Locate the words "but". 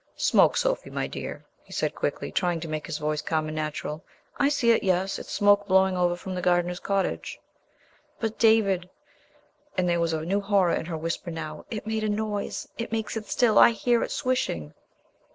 8.19-8.39